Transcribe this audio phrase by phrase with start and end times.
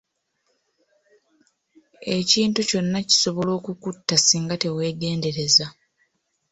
[2.17, 5.65] Ekintu kyonna kisobola okukutta singa teweegendereza.